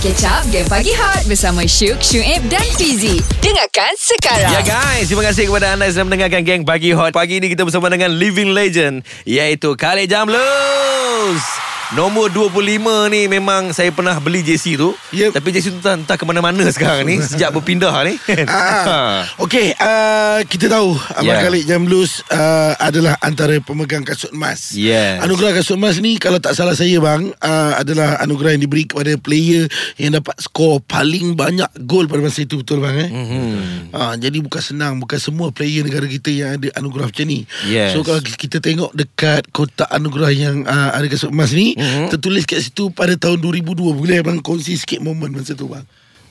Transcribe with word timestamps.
Catch 0.00 0.24
up 0.26 0.42
Game 0.50 0.66
Pagi 0.66 0.90
Hot 0.96 1.22
Bersama 1.30 1.62
Syuk, 1.62 2.02
Syuib 2.02 2.42
dan 2.50 2.64
Fizi 2.74 3.22
Dengarkan 3.38 3.92
sekarang 3.94 4.50
Ya 4.50 4.62
guys, 4.66 5.06
terima 5.06 5.22
kasih 5.26 5.46
kepada 5.46 5.74
anda 5.74 5.86
yang 5.86 5.94
sedang 5.94 6.08
mendengarkan 6.10 6.42
Geng 6.42 6.62
Pagi 6.66 6.90
Hot. 6.96 7.14
Pagi 7.14 7.38
ini 7.38 7.46
kita 7.52 7.62
bersama 7.62 7.86
dengan 7.92 8.10
Living 8.14 8.50
Legend 8.50 9.06
iaitu 9.28 9.78
Khalid 9.78 10.10
Jamlus. 10.10 11.73
Nombor 11.94 12.26
25 12.34 13.06
ni 13.06 13.30
memang 13.30 13.70
saya 13.70 13.94
pernah 13.94 14.18
beli 14.18 14.42
JC 14.42 14.74
tu. 14.74 14.98
Yep. 15.14 15.38
Tapi 15.38 15.48
JC 15.54 15.70
tu 15.70 15.78
entah, 15.78 15.94
entah 15.94 16.18
ke 16.18 16.26
mana-mana 16.26 16.66
sekarang 16.74 17.06
ni 17.06 17.22
sejak 17.30 17.54
berpindah 17.54 17.94
ni. 18.02 18.18
Ah, 18.50 19.22
Okey, 19.46 19.78
uh, 19.78 20.42
kita 20.50 20.66
tahu 20.66 20.98
Abang 21.14 21.22
Yeah. 21.34 21.46
Khalid 21.46 21.64
Jamlus 21.70 22.26
uh, 22.34 22.74
adalah 22.82 23.14
antara 23.22 23.62
pemegang 23.62 24.02
kasut 24.02 24.34
emas. 24.34 24.74
Yes. 24.74 25.22
Anugerah 25.22 25.54
kasut 25.54 25.78
emas 25.78 26.02
ni 26.02 26.18
kalau 26.18 26.42
tak 26.42 26.58
salah 26.58 26.74
saya 26.74 26.98
bang 26.98 27.30
uh, 27.30 27.72
adalah 27.78 28.18
anugerah 28.26 28.58
yang 28.58 28.66
diberi 28.66 28.90
kepada 28.90 29.14
player 29.14 29.70
yang 29.94 30.18
dapat 30.18 30.34
skor 30.42 30.82
paling 30.82 31.38
banyak 31.38 31.70
gol 31.86 32.10
pada 32.10 32.26
masa 32.26 32.42
itu 32.42 32.58
betul 32.58 32.82
bang 32.82 33.06
eh. 33.06 33.10
Mm-hmm. 33.14 33.54
Uh, 33.94 34.14
jadi 34.18 34.38
bukan 34.42 34.62
senang, 34.62 34.98
bukan 34.98 35.22
semua 35.22 35.54
player 35.54 35.86
negara 35.86 36.10
kita 36.10 36.34
yang 36.34 36.58
ada 36.58 36.74
anugerah 36.74 37.06
macam 37.06 37.26
ni. 37.30 37.46
Yes. 37.70 37.94
So 37.94 38.02
kalau 38.02 38.18
kita 38.18 38.58
tengok 38.58 38.90
dekat 38.98 39.46
kotak 39.54 39.86
anugerah 39.94 40.34
yang 40.34 40.66
uh, 40.66 40.90
ada 40.90 41.06
kasut 41.06 41.30
emas 41.30 41.54
ni, 41.54 41.78
mm-hmm. 41.84 42.08
tertulis 42.16 42.48
kat 42.48 42.64
situ 42.64 42.88
pada 42.88 43.12
tahun 43.20 43.44
2002. 43.44 43.92
Boleh 43.92 44.24
abang 44.24 44.40
kongsi 44.40 44.80
sikit 44.80 45.04
momen 45.04 45.36
masa 45.36 45.52
tu 45.52 45.68
bang? 45.68 45.84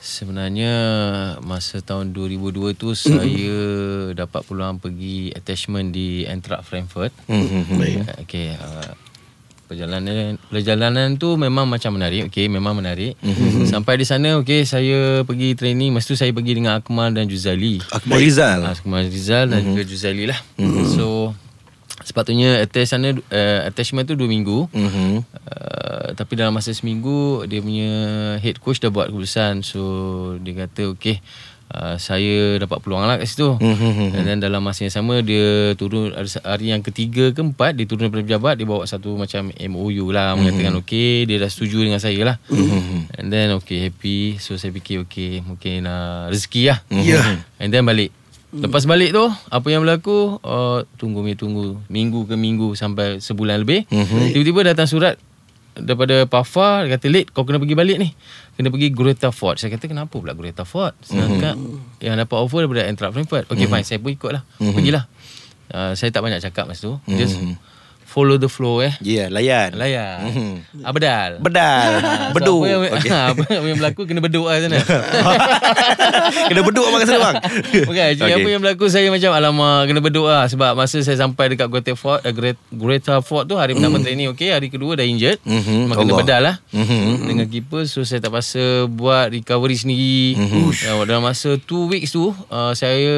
Sebenarnya 0.04 0.74
masa 1.40 1.80
tahun 1.80 2.12
2002 2.12 2.76
tu 2.76 2.92
saya 2.92 3.56
dapat 4.12 4.44
peluang 4.44 4.76
pergi 4.76 5.32
attachment 5.32 5.96
di 5.96 6.28
Eintracht 6.28 6.68
Frankfurt. 6.68 7.08
Baik. 7.80 8.04
Okey, 8.28 8.52
uh, 8.52 8.92
perjalanan 9.64 10.36
perjalanan 10.52 11.16
tu 11.16 11.40
memang 11.40 11.64
macam 11.64 11.96
menarik. 11.96 12.28
Okey, 12.28 12.52
memang 12.52 12.76
menarik. 12.76 13.16
Sampai 13.72 13.96
di 13.96 14.04
sana 14.04 14.44
okey 14.44 14.68
saya 14.68 15.24
pergi 15.24 15.56
training. 15.56 15.96
Masa 15.96 16.12
tu 16.12 16.20
saya 16.20 16.36
pergi 16.36 16.60
dengan 16.60 16.84
Akmal 16.84 17.16
dan 17.16 17.24
Juzali. 17.24 17.80
Akmal 17.88 18.20
Rizal. 18.20 18.60
Ah, 18.60 18.76
Akmal 18.76 19.08
Rizal 19.08 19.48
dan 19.56 19.64
juga 19.64 19.88
Juzali 19.88 20.28
lah. 20.28 20.40
So 20.92 21.32
sepatutnya 22.04 22.60
attach 22.60 22.86
sana 22.86 23.16
uh, 23.16 23.60
attachment 23.64 24.04
tu 24.04 24.14
2 24.14 24.28
minggu. 24.28 24.68
Mhm. 24.70 25.24
Uh, 25.24 26.08
tapi 26.14 26.36
dalam 26.36 26.54
masa 26.54 26.70
seminggu 26.70 27.42
dia 27.48 27.58
punya 27.58 27.90
head 28.38 28.60
coach 28.60 28.78
dah 28.78 28.92
buat 28.92 29.08
keputusan. 29.10 29.64
So 29.64 29.80
dia 30.38 30.68
kata 30.68 30.94
okey 30.94 31.18
Uh, 31.64 31.96
saya 31.96 32.60
dapat 32.60 32.84
peluang 32.84 33.02
lah 33.02 33.16
kat 33.16 33.24
situ 33.24 33.56
Mhm. 33.56 34.12
Dan 34.20 34.36
dalam 34.38 34.60
masa 34.60 34.84
yang 34.84 34.94
sama 34.94 35.24
Dia 35.24 35.72
turun 35.74 36.12
Hari 36.14 36.70
yang 36.70 36.84
ketiga 36.84 37.32
ke 37.32 37.40
empat 37.40 37.74
Dia 37.74 37.88
turun 37.88 38.06
daripada 38.06 38.20
pejabat 38.20 38.54
Dia 38.60 38.68
bawa 38.68 38.84
satu 38.84 39.16
macam 39.16 39.48
MOU 39.48 40.12
lah 40.12 40.36
Mengatakan 40.36 40.76
okey 40.84 41.24
Dia 41.24 41.40
dah 41.40 41.48
setuju 41.48 41.82
dengan 41.82 41.98
saya 41.98 42.20
lah 42.20 42.36
And 43.16 43.32
then 43.32 43.56
okay 43.58 43.88
happy 43.90 44.36
So 44.38 44.54
saya 44.54 44.70
fikir 44.70 45.08
okay 45.08 45.40
Mungkin 45.40 45.88
uh, 45.88 46.28
rezeki 46.30 46.62
lah 46.68 46.78
Ya. 46.94 47.18
And 47.58 47.72
then 47.72 47.88
balik 47.88 48.12
Lepas 48.54 48.84
balik 48.84 49.10
tu 49.10 49.24
Apa 49.26 49.66
yang 49.66 49.82
berlaku? 49.82 50.38
Uh, 50.40 50.86
Tunggu 50.94 51.20
mi 51.20 51.34
tunggu. 51.34 51.82
Minggu 51.86 52.24
ke 52.24 52.34
minggu 52.34 52.74
Sampai 52.74 53.18
sebulan 53.18 53.60
lebih 53.60 53.82
Tiba-tiba 54.30 54.62
datang 54.64 54.86
surat 54.86 55.18
Daripada 55.74 56.22
Pafa 56.24 56.86
Dia 56.86 56.94
kata 56.94 57.06
late 57.08 57.28
Kau 57.28 57.42
kena 57.42 57.58
pergi 57.58 57.74
balik 57.74 57.98
ni. 57.98 58.14
Kena 58.54 58.70
pergi 58.70 58.88
Greta 58.88 59.28
Ford 59.28 59.54
Saya 59.54 59.74
kata 59.74 59.84
kenapa 59.86 60.14
pula 60.14 60.30
Greta 60.32 60.62
Ford 60.62 60.94
Sedangkan 61.00 61.58
Yang 61.98 62.14
dapat 62.20 62.36
offer 62.38 62.62
daripada 62.62 62.86
Eintracht 62.86 63.12
Frankfurt. 63.12 63.44
Okay 63.48 63.66
fine 63.66 63.82
Saya 63.82 63.98
pun 63.98 64.10
ikut 64.10 64.30
lah. 64.30 64.42
Pergilah. 64.56 65.04
Uh, 65.68 65.92
Saya 65.92 66.14
tak 66.14 66.22
banyak 66.22 66.38
cakap 66.40 66.70
masa 66.70 66.86
tu. 66.86 66.94
Just 67.10 67.40
Follow 68.14 68.38
the 68.38 68.46
flow 68.46 68.78
eh? 68.78 68.94
Ya, 69.02 69.26
yeah, 69.26 69.26
layan. 69.26 69.74
Layan 69.74 70.62
Abdal 70.86 71.42
Bedal. 71.42 71.98
Bedu. 72.38 72.62
Apa 72.62 72.70
yang, 72.70 72.82
apa 73.34 73.42
yang 73.50 73.78
berlaku 73.82 74.06
Kena 74.06 74.22
beduk 74.22 74.46
lah 74.46 74.62
sana. 74.62 74.78
Kena 76.46 76.62
beduk 76.62 76.86
abang 76.86 77.02
sana 77.02 77.18
bang. 77.18 77.36
Bukan 77.82 78.04
Okey. 78.14 78.30
apa 78.38 78.46
yang 78.46 78.62
berlaku 78.62 78.86
Saya 78.86 79.10
macam 79.10 79.34
Alamak 79.34 79.90
kena 79.90 79.98
berdoa 79.98 80.30
lah. 80.30 80.46
Sebab 80.46 80.78
masa 80.78 81.02
saya 81.02 81.18
sampai 81.18 81.58
Dekat 81.58 81.66
Greta 81.66 81.98
Ford 81.98 82.22
uh, 82.22 82.30
Greta, 82.30 82.62
Greta 82.70 83.14
Ford 83.18 83.50
tu 83.50 83.58
Hari 83.58 83.74
pertama 83.74 83.98
training 83.98 84.30
okay 84.30 84.54
Hari 84.54 84.70
kedua 84.70 84.94
dah 84.94 85.02
injured. 85.02 85.42
Mhm, 85.42 85.90
Memang 85.90 85.98
kena 86.06 86.14
bedal 86.14 86.40
lah. 86.46 86.56
Mhm. 86.70 87.26
Dengan 87.26 87.46
keeper 87.50 87.82
So 87.90 88.06
saya 88.06 88.22
tak 88.22 88.30
paksa 88.30 88.86
Buat 88.86 89.34
recovery 89.34 89.74
sendiri. 89.74 90.38
Uh, 90.86 91.02
Dalam 91.02 91.26
masa 91.26 91.58
2 91.58 91.90
weeks 91.90 92.14
tu 92.14 92.30
uh, 92.30 92.72
Saya 92.78 93.10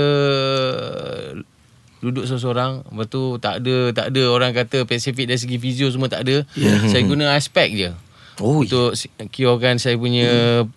Duduk 2.06 2.22
seorang-seorang 2.24 2.86
Lepas 2.86 3.06
tu 3.10 3.22
tak 3.42 3.58
ada 3.66 3.90
Tak 3.90 4.06
ada 4.14 4.22
orang 4.30 4.54
kata 4.54 4.86
Pacific 4.86 5.26
dari 5.26 5.42
segi 5.42 5.58
fizio 5.58 5.90
Semua 5.90 6.06
tak 6.06 6.22
ada 6.22 6.46
Saya 6.86 7.02
guna 7.02 7.34
ice 7.34 7.50
pack 7.50 7.70
je. 7.74 7.90
Oh, 8.36 8.60
untuk 8.60 8.92
curekan 9.32 9.80
saya 9.80 9.96
punya 9.96 10.28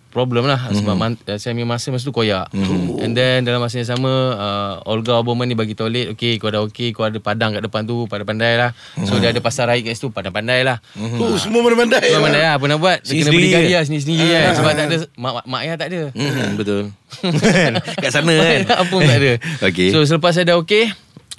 problem 0.08 0.48
lah. 0.48 0.72
Sebab 0.72 0.96
man, 0.96 1.20
saya 1.36 1.52
punya 1.52 1.68
masa 1.68 1.92
masa 1.92 2.08
tu 2.08 2.14
koyak. 2.16 2.48
And 3.04 3.12
then 3.12 3.44
dalam 3.44 3.60
masa 3.60 3.84
yang 3.84 3.90
sama 4.00 4.08
uh, 4.32 4.72
Olga 4.88 5.20
Oberman 5.20 5.44
ni 5.44 5.52
bagi 5.52 5.76
toilet 5.76 6.08
okay 6.08 6.40
kau 6.40 6.48
dah 6.48 6.64
okay 6.64 6.96
kau 6.96 7.04
ada 7.04 7.20
padang 7.20 7.52
kat 7.52 7.60
depan 7.60 7.84
tu 7.84 8.08
pandai-pandai 8.08 8.56
lah. 8.56 8.72
So 9.04 9.20
dia 9.20 9.36
ada 9.36 9.44
pasar 9.44 9.68
raya 9.68 9.84
kat 9.84 9.92
situ 9.92 10.08
pandai-pandai 10.08 10.64
lah. 10.64 10.80
Oh, 10.96 11.36
semua 11.36 11.60
pandai-pandai. 11.60 12.00
Memang 12.08 12.32
pandai 12.32 12.42
lah. 12.48 12.52
Apa 12.56 12.64
nak 12.64 12.78
buat? 12.80 12.98
Dia 13.04 13.12
kena 13.20 13.30
berdikari 13.36 13.68
je. 13.68 13.76
lah 13.76 13.84
Sendiri-sendiri 13.84 14.26
kan 14.32 14.52
Sebab 14.56 14.70
tak 14.72 14.84
ada 14.88 14.96
Mak, 15.20 15.32
mak, 15.36 15.44
mak 15.44 15.60
ayah 15.60 15.76
tak 15.76 15.88
ada 15.92 16.00
Hmm, 16.16 16.50
betul. 16.56 16.82
Kat 18.02 18.08
sana 18.08 18.32
kan. 18.40 18.60
Apa 18.72 18.88
pun 18.88 19.04
tak 19.04 19.18
ada 19.20 19.32
Okey. 19.68 19.92
So 19.92 20.00
selepas 20.08 20.32
saya 20.32 20.48
dah 20.48 20.56
okay 20.56 20.88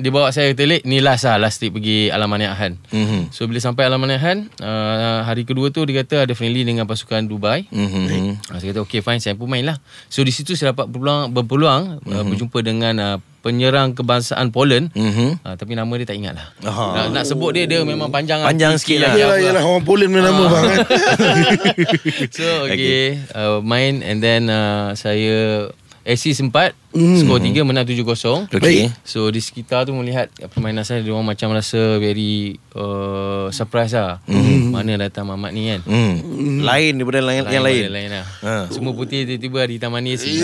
Dia 0.01 0.09
bawa 0.09 0.27
saya 0.29 0.49
ke 0.49 0.57
telik 0.57 0.81
Ni 0.81 0.97
last 0.97 1.23
lah 1.23 1.37
Last 1.37 1.57
trip 1.57 1.71
pergi 1.71 2.09
Alam 2.09 2.27
Maniahan 2.27 2.75
Mhm. 2.89 3.29
So 3.29 3.45
bila 3.45 3.57
sampai 3.57 3.85
Alam 3.85 3.99
Maniahan 3.99 4.49
uh, 4.57 5.21
Hari 5.23 5.43
kedua 5.43 5.69
tu 5.69 5.81
Dia 5.81 6.01
kata 6.01 6.25
ada 6.25 6.33
friendly 6.33 6.61
Dengan 6.63 6.83
pasukan 6.83 7.23
Dubai 7.23 7.69
Mhm. 7.69 8.41
uh, 8.43 8.57
Saya 8.57 8.71
kata 8.71 8.81
okay 8.81 8.99
fine 8.99 9.17
Saya 9.17 9.33
pun 9.33 9.45
main 9.45 9.63
lah 9.63 9.77
So 10.07 10.21
di 10.21 10.29
situ 10.29 10.53
saya 10.53 10.71
dapat 10.71 10.87
berpeluang, 10.87 11.29
berpeluang 11.31 11.81
uh, 12.03 12.23
Berjumpa 12.23 12.59
dengan 12.59 12.93
uh, 12.97 13.17
Penyerang 13.41 13.91
kebangsaan 13.91 14.49
Poland 14.49 14.89
Mhm. 14.91 15.41
uh, 15.41 15.55
Tapi 15.55 15.73
nama 15.73 15.89
dia 15.95 16.05
tak 16.05 16.13
ingat 16.15 16.33
lah 16.33 16.47
Aha. 16.63 16.85
nak, 16.91 17.05
nak 17.11 17.23
sebut 17.23 17.49
dia 17.51 17.65
Dia 17.65 17.81
memang 17.81 18.09
panjang 18.09 18.37
Panjang 18.39 18.73
lah 18.73 18.77
sikit 18.77 18.97
lah. 18.99 19.13
Yelah, 19.13 19.37
yelah. 19.39 19.61
Orang 19.61 19.81
Poland 19.81 20.09
punya 20.09 20.25
nama 20.25 20.43
bang 20.43 20.63
kan. 20.63 20.77
So 22.35 22.45
okay, 22.65 23.17
uh, 23.31 23.59
Main 23.61 24.01
And 24.01 24.19
then 24.19 24.45
uh, 24.45 24.93
Saya 24.93 25.69
Assist 26.03 26.37
sempat 26.37 26.73
Hmm. 26.91 27.15
Skor 27.15 27.39
3 27.39 27.55
menang 27.63 27.87
7-0 27.87 28.51
Okey. 28.51 28.91
So 29.01 29.31
di 29.31 29.39
sekitar 29.39 29.87
tu 29.87 29.93
melihat 29.93 30.27
Permainan 30.49 30.81
saya 30.81 30.99
Dia 30.99 31.15
orang 31.15 31.23
macam 31.25 31.47
rasa 31.51 31.77
Very 31.95 32.59
uh, 32.73 33.47
Surprise 33.49 33.93
lah 33.93 34.19
Mana 34.27 34.99
datang 34.99 35.23
Mamat 35.23 35.51
ni 35.51 35.69
kan 35.69 35.79
Hmm. 35.85 36.59
Lain 36.59 36.91
daripada 36.93 37.21
lain, 37.21 37.45
yang 37.45 37.63
lain. 37.63 37.87
lain 37.87 38.09
lah. 38.11 38.25
Ha. 38.43 38.53
Semua 38.67 38.91
putih 38.91 39.23
tiba-tiba 39.23 39.63
di 39.63 39.77
taman 39.77 40.01
ni 40.01 40.19
Ni 40.19 40.43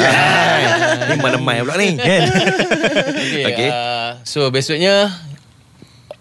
mana 1.18 1.36
mai 1.38 1.60
pula 1.60 1.76
ni 1.76 1.98
kan. 1.98 2.08
okay, 2.08 3.44
Okey. 3.44 3.44
okay. 3.44 3.70
Uh, 3.70 4.10
So 4.24 4.48
besoknya 4.48 5.12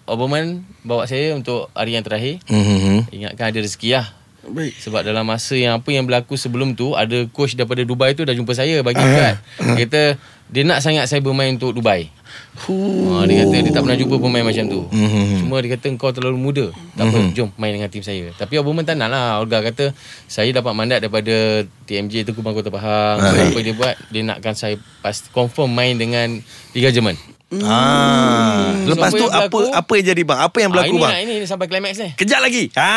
Oberman 0.06 0.62
bawa 0.80 1.02
saya 1.04 1.34
untuk 1.34 1.70
hari 1.70 1.92
yang 1.92 2.02
terakhir 2.02 2.38
Mhm. 2.46 3.10
Ingatkan 3.10 3.50
ada 3.50 3.58
rezeki 3.60 3.90
lah 3.92 4.06
Baik. 4.50 4.74
Sebab 4.78 5.02
dalam 5.02 5.26
masa 5.26 5.58
yang 5.58 5.82
apa 5.82 5.88
yang 5.90 6.06
berlaku 6.06 6.38
sebelum 6.38 6.78
tu 6.78 6.94
Ada 6.94 7.26
coach 7.34 7.58
daripada 7.58 7.82
Dubai 7.82 8.14
tu 8.14 8.22
dah 8.22 8.34
jumpa 8.34 8.52
saya 8.54 8.80
bagi 8.82 9.02
kad. 9.02 9.36
Dia 9.76 9.84
kata 9.86 10.02
dia 10.46 10.62
nak 10.62 10.78
sangat 10.78 11.10
saya 11.10 11.18
bermain 11.18 11.58
untuk 11.58 11.74
Dubai. 11.74 12.06
Ha, 12.70 13.26
Dia 13.26 13.42
kata 13.42 13.56
dia 13.66 13.72
tak 13.74 13.82
pernah 13.82 13.98
jumpa 13.98 14.14
pemain 14.22 14.46
macam 14.46 14.64
tu. 14.70 14.80
Mhm. 14.94 15.42
Cuma 15.42 15.58
dia 15.58 15.74
kata 15.74 15.90
kau 15.98 16.14
terlalu 16.14 16.38
muda. 16.38 16.66
Tak 16.94 17.10
apa 17.10 17.18
jom 17.34 17.50
main 17.58 17.74
dengan 17.74 17.90
tim 17.90 18.06
saya. 18.06 18.30
Tapi 18.38 18.62
tak 18.86 18.94
nak 18.94 19.08
lah. 19.10 19.42
Olga 19.42 19.58
kata 19.66 19.90
Saya 20.30 20.54
dapat 20.54 20.72
mandat 20.72 21.02
daripada 21.02 21.66
TMJ 21.90 22.22
Tengku 22.30 22.46
Bangku 22.46 22.62
Terpahang 22.62 23.18
so, 23.18 23.34
Apa 23.34 23.58
dia 23.62 23.74
buat 23.74 23.94
Dia 24.14 24.22
nakkan 24.22 24.54
saya 24.54 24.78
pasti 25.02 25.30
confirm 25.34 25.74
main 25.74 25.98
dengan 25.98 26.38
Liga 26.74 26.94
Jerman 26.94 27.35
Ah. 27.62 28.74
Lepas 28.90 29.14
So, 29.14 29.22
apa 29.22 29.22
tu 29.22 29.22
yang 29.22 29.30
apa 29.30 29.46
berlaku? 29.46 29.70
apa 29.70 29.92
yang 29.94 30.06
jadi 30.10 30.22
bang? 30.26 30.38
Apa 30.42 30.56
yang 30.58 30.70
berlaku 30.74 30.86
ah, 30.86 30.90
ini 30.90 30.98
bang? 30.98 31.12
Lah, 31.14 31.20
ini, 31.22 31.32
ini 31.38 31.46
sampai 31.46 31.66
climax 31.70 31.94
ni 32.02 32.10
Kejap 32.18 32.40
lagi. 32.42 32.64
Ha. 32.74 32.90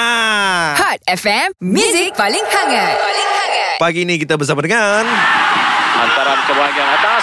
Hot 0.74 1.00
FM 1.06 1.48
Music 1.62 2.18
paling 2.18 2.42
hangat 2.42 2.98
Paling 2.98 3.30
hangat 3.30 3.78
Pagi 3.78 4.02
ni 4.10 4.18
kita 4.18 4.42
bersama 4.42 4.66
dengan 4.66 5.06
Hantaran 6.00 6.40
ke 6.48 6.54
bahagian 6.56 6.90
atas 6.98 7.22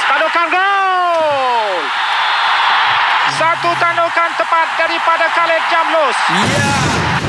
daripada 4.86 5.26
Khalid 5.34 5.62
Jamlus 5.66 6.18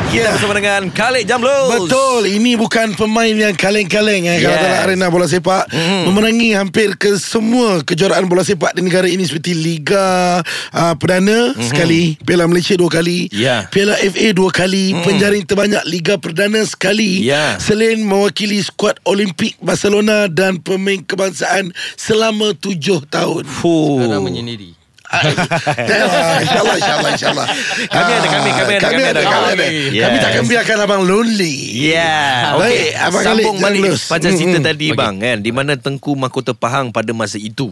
kita 0.07 0.31
bersama 0.31 0.55
dengan 0.55 0.87
Khalid 0.87 1.27
Jamlus. 1.27 1.67
Betul 1.83 2.31
Ini 2.31 2.55
bukan 2.55 2.95
pemain 2.95 3.27
yang 3.27 3.51
kaleng-kaleng 3.51 4.23
eh, 4.23 4.39
Kalau 4.39 4.55
Yes. 4.55 4.63
dalam 4.63 4.79
arena 4.79 5.05
bola 5.11 5.27
sepak 5.27 5.67
Mhm. 5.67 6.07
Memenangi 6.07 6.49
hampir 6.55 6.95
ke 6.95 7.19
semua 7.19 7.83
Kejuaraan 7.83 8.23
bola 8.23 8.39
sepak 8.39 8.71
di 8.71 8.87
negara 8.87 9.03
ini 9.03 9.27
Seperti 9.27 9.51
Liga 9.51 10.39
uh, 10.71 10.93
Perdana 10.95 11.51
sekali 11.59 12.15
Piala 12.23 12.47
Malaysia 12.47 12.79
dua 12.79 12.87
kali. 12.87 13.27
Ya. 13.35 13.67
Mhm. 13.67 13.69
Piala 13.69 13.99
FA 13.99 14.27
dua 14.31 14.47
kali 14.47 14.95
Penjaring 14.95 15.43
terbanyak 15.43 15.83
Liga 15.83 16.15
Perdana 16.15 16.63
sekali 16.63 17.27
Ya. 17.27 17.59
Selain 17.59 17.99
mewakili 17.99 18.63
skuad 18.63 18.95
Olimpik 19.03 19.59
Barcelona 19.59 20.31
Dan 20.31 20.63
pemain 20.63 21.03
kebangsaan 21.03 21.75
Selama 21.99 22.55
tujuh 22.55 23.03
tahun 23.03 23.43
Fuh. 23.43 23.99
Sekarang 23.99 24.23
menyendiri 24.23 24.76
InsyaAllah 25.07 26.75
InsyaAllah 26.75 27.11
InsyaAllah 27.13 27.47
Kami 27.87 28.11
ada, 28.13 28.27
kami, 28.27 28.49
kami 28.51 28.71
ada, 28.73 28.83
Kami 28.83 28.93
kami 28.93 29.03
ada 29.03 29.11
ada. 29.13 29.21
Kami 29.23 29.51
ada 29.53 29.65
Yes. 29.87 30.03
Kami 30.03 30.17
takkan 30.19 30.43
biarkan 30.45 30.77
abang 30.83 31.01
lonely 31.03 31.55
Ya, 31.87 32.53
Baik, 32.53 32.59
okey. 32.59 32.85
Abang 32.97 33.23
Sambung 33.23 33.57
Khalid 33.57 33.63
balik 33.63 33.81
Jamlus. 33.87 34.01
pada 34.05 34.27
cerita 34.29 34.57
Mm-mm. 34.57 34.67
tadi 34.67 34.87
bang 34.91 35.15
kan 35.15 35.37
di 35.39 35.51
mana 35.51 35.71
Tengku 35.73 36.11
Mahkota 36.13 36.51
Pahang 36.51 36.89
pada 36.89 37.11
masa 37.11 37.37
itu. 37.37 37.71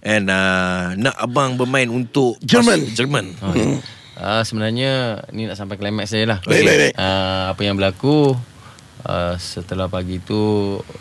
And 0.00 0.26
uh, 0.26 0.94
nak 0.94 1.14
abang 1.16 1.54
bermain 1.54 1.86
untuk 1.86 2.38
Jerman. 2.40 2.78
pas- 2.80 2.94
Jerman. 2.94 3.24
Oh, 3.38 3.50
ya. 3.50 3.66
Ah, 4.16 4.42
sebenarnya 4.42 4.92
ni 5.28 5.44
nak 5.44 5.54
sampai 5.54 5.76
climax 5.76 6.08
saya 6.08 6.24
lah. 6.26 6.38
Baik, 6.40 6.62
baik, 6.62 6.78
baik. 6.80 6.94
Ah, 6.96 7.52
apa 7.52 7.60
yang 7.60 7.74
berlaku 7.74 8.32
uh, 9.06 9.34
setelah 9.38 9.86
pagi 9.86 10.18
tu 10.18 10.36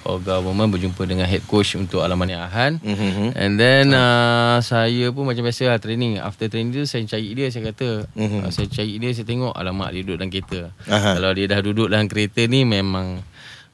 Olga 0.06 0.40
Woman 0.40 0.70
berjumpa 0.70 1.02
dengan 1.04 1.26
head 1.26 1.44
coach 1.44 1.74
untuk 1.74 2.06
Alamania 2.06 2.46
Ahan. 2.46 2.78
Mhm. 2.80 3.34
And 3.34 3.54
then 3.58 3.92
uh, 3.92 4.62
saya 4.62 5.10
pun 5.10 5.26
macam 5.26 5.44
biasa 5.44 5.74
lah 5.74 5.82
training. 5.82 6.22
After 6.22 6.46
training 6.46 6.72
tu 6.72 6.86
saya 6.86 7.04
cari 7.04 7.34
dia 7.34 7.50
saya 7.50 7.74
kata 7.74 8.06
Mhm. 8.14 8.46
uh, 8.46 8.52
saya 8.54 8.70
cari 8.70 8.96
dia 8.96 9.12
saya 9.12 9.26
tengok 9.26 9.52
alamak 9.52 9.92
dia 9.92 10.02
duduk 10.06 10.18
dalam 10.22 10.32
kereta. 10.32 10.62
Aha. 10.88 11.18
Kalau 11.18 11.32
dia 11.34 11.46
dah 11.50 11.60
duduk 11.60 11.88
dalam 11.90 12.06
kereta 12.06 12.42
ni 12.46 12.62
memang 12.64 13.20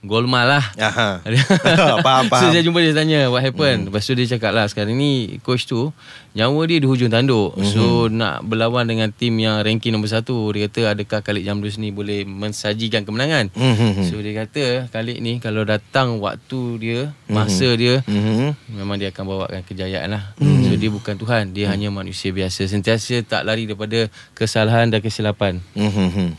golmal 0.01 0.50
lah. 0.50 0.65
Aha. 0.75 1.21
faham, 2.06 2.25
So 2.27 2.50
saya 2.50 2.59
jumpa 2.59 2.81
dia 2.81 2.89
tanya 2.92 3.30
What 3.30 3.42
happened 3.42 3.86
hmm. 3.86 3.88
Lepas 3.88 4.01
tu 4.01 4.13
dia 4.13 4.25
cakap 4.27 4.50
lah 4.50 4.65
Sekarang 4.65 4.94
ni 4.94 5.38
Coach 5.39 5.65
tu 5.65 5.94
Nyawa 6.33 6.57
dia 6.65 6.81
di 6.81 6.89
hujung 6.89 7.07
tanduk 7.07 7.53
hmm. 7.53 7.68
So 7.68 7.81
nak 8.07 8.42
berlawan 8.42 8.83
dengan 8.83 9.09
Tim 9.09 9.38
yang 9.38 9.62
ranking 9.62 9.94
nombor 9.94 10.09
satu 10.09 10.33
Dia 10.50 10.65
kata 10.65 10.98
adakah 10.98 11.21
Khalid 11.21 11.44
Jamlus 11.44 11.77
ni 11.77 11.94
Boleh 11.94 12.25
mensajikan 12.25 13.03
kemenangan 13.03 13.53
Mhm. 13.53 14.09
So 14.09 14.18
dia 14.18 14.42
kata 14.42 14.89
Khalid 14.89 15.21
ni 15.21 15.38
Kalau 15.38 15.62
datang 15.62 16.18
waktu 16.18 16.59
dia 16.77 17.00
Masa 17.27 17.69
dia 17.75 18.01
Mhm. 18.09 18.57
Memang 18.74 18.98
dia 18.98 19.13
akan 19.13 19.24
bawakan 19.24 19.62
kejayaan 19.62 20.09
lah 20.09 20.33
hmm. 20.42 20.65
So 20.65 20.74
dia 20.75 20.89
bukan 20.89 21.13
Tuhan 21.15 21.53
Dia 21.53 21.69
hanya 21.69 21.94
manusia 21.94 22.33
biasa 22.33 22.65
Sentiasa 22.65 23.21
tak 23.21 23.45
lari 23.45 23.69
daripada 23.69 24.09
Kesalahan 24.33 24.89
dan 24.89 24.98
kesilapan 24.98 25.62
Mhm. 25.77 26.33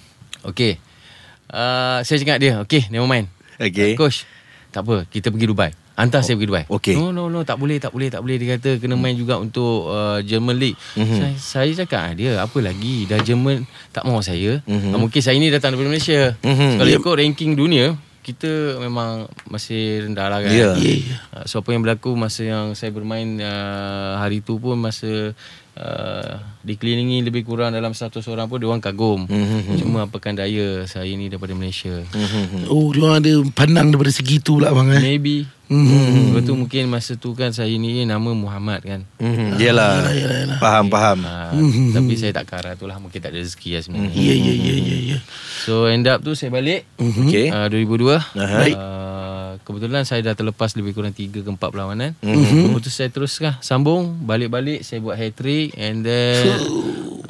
Okay 0.51 0.83
uh, 1.47 2.03
Saya 2.03 2.19
cakap 2.19 2.43
dia 2.43 2.59
Okay 2.59 2.91
never 2.91 3.07
mind 3.07 3.31
Okay. 3.63 3.95
Coach 3.95 4.27
Tak 4.75 4.83
apa 4.83 5.07
Kita 5.07 5.31
pergi 5.31 5.47
Dubai 5.47 5.71
Hantar 5.93 6.21
oh, 6.21 6.25
saya 6.25 6.35
pergi 6.35 6.51
Dubai 6.51 6.65
okay. 6.67 6.95
No 6.99 7.15
no 7.15 7.31
no 7.31 7.47
Tak 7.47 7.61
boleh 7.61 7.79
tak 7.79 7.95
boleh 7.95 8.09
tak 8.11 8.25
boleh 8.25 8.37
Dia 8.43 8.59
kata 8.59 8.83
kena 8.83 8.99
main 8.99 9.15
juga 9.15 9.39
untuk 9.39 9.87
uh, 9.87 10.19
German 10.27 10.59
League 10.59 10.79
mm-hmm. 10.99 11.19
saya, 11.21 11.35
saya 11.39 11.71
cakap 11.85 12.03
ah, 12.03 12.13
dia 12.17 12.31
Apa 12.41 12.59
lagi 12.59 13.07
Dah 13.07 13.23
German 13.23 13.63
Tak 13.95 14.03
mahu 14.09 14.25
saya 14.25 14.59
mm-hmm. 14.67 14.99
Mungkin 14.99 15.21
saya 15.23 15.37
ni 15.39 15.53
datang 15.53 15.77
daripada 15.77 15.93
Malaysia 15.93 16.35
Mhm. 16.43 16.81
Kalau 16.83 16.91
ikut 16.91 17.15
ranking 17.15 17.53
dunia 17.55 17.95
kita 18.23 18.79
memang 18.79 19.27
masih 19.51 20.07
rendah 20.07 20.31
lah 20.31 20.39
kan 20.47 20.55
Ya. 20.55 20.79
Ya. 20.79 21.19
Uh, 21.35 21.45
So 21.51 21.59
apa 21.59 21.75
yang 21.75 21.83
berlaku 21.83 22.15
masa 22.15 22.47
yang 22.47 22.79
saya 22.79 22.95
bermain 22.95 23.43
uh, 23.43 24.15
hari 24.23 24.39
tu 24.47 24.63
pun 24.63 24.79
masa 24.79 25.35
uh, 25.79 26.41
dikelilingi 26.63 27.27
lebih 27.27 27.43
kurang 27.43 27.75
dalam 27.75 27.91
100 27.91 28.23
orang 28.31 28.47
pun 28.47 28.59
diorang 28.63 28.83
kagum. 28.83 29.27
Mm-hmm. 29.27 29.79
Cuma 29.83 30.07
apakan 30.07 30.39
daya 30.39 30.87
saya 30.87 31.11
ni 31.13 31.27
daripada 31.27 31.57
Malaysia. 31.57 31.91
Mm-hmm. 31.91 32.71
Oh 32.71 32.93
dia 32.95 33.03
orang 33.03 33.19
ada 33.25 33.33
pandang 33.51 33.91
daripada 33.91 34.13
segi 34.15 34.39
tu 34.39 34.61
pula 34.61 34.71
abang 34.71 34.89
eh 34.93 35.03
Maybe. 35.03 35.49
Mm-hmm. 35.73 36.37
Lepas 36.37 36.43
tu 36.45 36.53
mungkin 36.53 36.83
masa 36.93 37.13
tu 37.17 37.33
kan 37.33 37.49
saya 37.57 37.73
ni 37.81 38.05
nama 38.05 38.31
Muhammad 38.37 38.85
kan. 38.85 39.01
Mhm. 39.17 39.57
Yalah. 39.57 40.13
yalah, 40.13 40.37
yalah. 40.45 40.59
Faham, 40.61 40.87
faham. 40.93 41.19
Uh, 41.25 41.65
mm-hmm. 41.65 41.89
Tapi 41.97 42.13
saya 42.21 42.33
tak 42.37 42.47
kara 42.53 42.77
tu 42.77 42.85
lah 42.85 43.01
Mungkin 43.01 43.19
tak 43.25 43.33
ada 43.33 43.41
rezeki 43.41 43.81
lah 43.81 43.81
sebenarnya 43.81 44.13
Ya 44.13 44.35
ya 44.37 44.53
ya 44.53 44.75
ya 44.77 44.97
ya 45.17 45.19
So 45.65 45.89
end 45.89 46.05
up 46.13 46.21
tu 46.21 46.37
saya 46.37 46.53
balik 46.53 46.85
Okay. 47.01 47.49
uh, 47.49 47.73
2002 47.73 48.21
Aha. 48.37 48.59
Baik. 48.61 48.77
uh, 48.77 49.02
Kebetulan 49.73 50.05
saya 50.05 50.21
dah 50.23 50.37
terlepas 50.37 50.77
lebih 50.77 50.93
kurang 50.93 51.17
3 51.17 51.33
ke 51.33 51.49
4 51.49 51.57
perlawanan 51.57 52.13
Mhm. 52.21 52.29
mm-hmm. 52.29 52.63
Kemudian 52.69 52.93
saya 52.93 53.09
teruskan 53.09 53.57
Sambung 53.59 54.21
Balik-balik 54.21 54.85
Saya 54.85 55.01
buat 55.01 55.17
hat 55.17 55.33
trick 55.33 55.73
And 55.75 56.05
then 56.05 56.45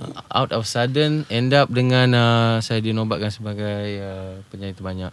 uh, 0.03 0.35
Out 0.35 0.50
of 0.50 0.67
sudden 0.67 1.23
End 1.31 1.55
up 1.55 1.71
dengan 1.71 2.11
uh, 2.11 2.55
Saya 2.59 2.83
dinobatkan 2.83 3.31
sebagai 3.31 4.03
uh, 4.03 4.43
Penyanyi 4.50 4.75
terbanyak 4.75 5.12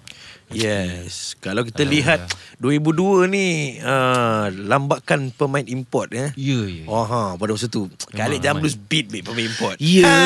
Yes. 0.50 1.38
Kalau 1.38 1.62
kita 1.62 1.82
lihat 1.82 2.26
2002 2.58 2.90
ni 3.28 3.48
uh, 3.78 4.50
lambakan 4.50 5.30
pemain 5.32 5.64
import 5.64 6.10
ya. 6.10 6.34
Ya 6.34 6.62
ya 6.64 6.84
Oh 6.86 7.02
ha 7.02 7.34
pada 7.34 7.54
masa 7.54 7.66
tu 7.66 7.86
Khalid 8.10 8.40
Jamlus 8.40 8.74
beat 8.76 9.08
beat 9.08 9.22
pemain 9.22 9.46
import. 9.46 9.78
Ya 9.78 10.10
Ha. 10.10 10.18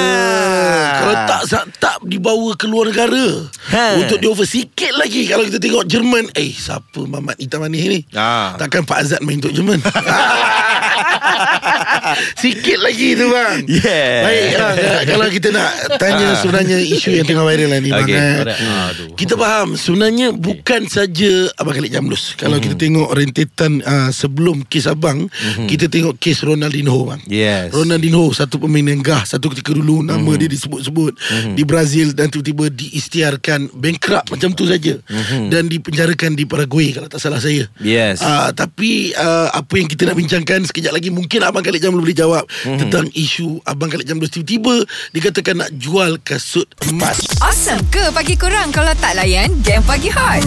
Kalau 0.95 1.15
tak 1.25 1.41
tak 1.77 1.95
dibawa 2.03 2.53
ke 2.53 2.65
luar 2.65 2.87
negara 2.87 3.45
Ha. 3.67 3.99
Untuk 3.99 4.17
di 4.17 4.25
over 4.25 4.43
sikit 4.43 4.93
lagi 4.93 5.25
Kalau 5.25 5.43
kita 5.43 5.57
tengok 5.57 5.83
Jerman 5.83 6.31
Eh 6.33 6.49
siapa 6.49 6.99
Mamat 6.99 7.35
Hitam 7.37 7.59
Manis 7.59 7.83
ni 7.83 7.99
Ah. 8.13 8.55
Takkan 8.55 8.83
Pak 8.83 8.97
Azad 8.99 9.19
main 9.19 9.37
untuk 9.37 9.51
Jerman 9.51 9.83
Sikit 12.35 12.79
lagi 12.79 13.15
tu 13.15 13.27
bang 13.27 13.65
Yeah. 13.65 14.21
Baik 14.21 14.49
ha, 14.53 14.67
Kalau 15.03 15.27
kita 15.29 15.47
nak 15.49 15.69
Tanya 15.97 16.27
sebenarnya 16.35 16.77
Isu 16.79 17.09
yang 17.11 17.25
tengah 17.25 17.43
viral 17.43 17.69
lah 17.69 17.79
ni 17.79 17.89
bang 17.89 18.05
Okay, 18.05 18.15
eh. 18.15 18.35
Aduh. 18.87 19.13
Kita 19.15 19.33
faham 19.35 19.73
Sebenarnya 19.73 20.12
bukan 20.33 20.87
saja 20.89 21.49
Abang 21.57 21.75
Khalid 21.77 21.93
Jamlus. 21.93 22.35
Kalau 22.37 22.57
kita 22.57 22.75
tengok 22.77 23.09
rentetan 23.13 23.81
uh, 23.83 24.09
Sebelum 24.13 24.65
kes 24.67 24.89
abang 24.89 25.27
Kita 25.69 25.87
tengok 25.87 26.17
kes 26.17 26.43
Ronaldinho 26.43 26.95
bang. 27.07 27.21
Yes. 27.27 27.73
Ronaldinho 27.73 28.29
satu 28.33 28.59
pemain 28.61 28.83
yang 28.83 29.01
gah 29.01 29.23
satu 29.23 29.49
ketika 29.53 29.73
dulu 29.73 30.03
nama 30.03 30.31
dia 30.35 30.49
disebut-sebut 30.49 31.13
di 31.55 31.63
Brazil 31.63 32.11
dan 32.11 32.29
tiba-tiba 32.29 32.69
diistiharkan 32.69 33.71
bankrupt 33.73 34.33
macam 34.33 34.51
tu 34.53 34.67
saja. 34.67 34.99
Dan 35.47 35.69
dipenjarakan 35.71 36.35
di 36.35 36.43
Paraguay 36.43 36.91
kalau 36.93 37.07
tak 37.07 37.21
salah 37.21 37.39
saya. 37.39 37.67
Yes. 37.79 38.19
Ah 38.21 38.51
tapi 38.51 39.15
uh, 39.15 39.49
apa 39.53 39.73
yang 39.79 39.87
kita 39.87 40.09
nak 40.09 40.17
bincangkan 40.19 40.65
sekejap 40.67 40.93
lagi 40.93 41.09
mungkin 41.13 41.39
abang 41.45 41.63
Khalid 41.63 41.81
Jamlus 41.83 42.03
boleh 42.03 42.17
jawab 42.17 42.43
tentang 42.63 43.07
isu 43.13 43.61
abang 43.63 43.87
Khalid 43.87 44.07
Jamlus. 44.07 44.31
Tiba-tiba 44.33 44.83
dikatakan 45.15 45.55
nak 45.63 45.71
jual 45.77 46.19
kasut 46.21 46.67
emas. 46.89 47.23
Awesome. 47.39 47.81
Ke 47.93 48.09
pagi 48.11 48.35
korang 48.35 48.73
kalau 48.73 48.91
tak 48.97 49.15
layan 49.15 49.49
game 49.61 49.83
pagi 49.85 50.02
hot? 50.11 50.43